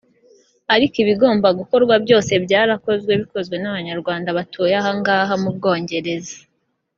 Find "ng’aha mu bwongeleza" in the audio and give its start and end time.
4.99-6.35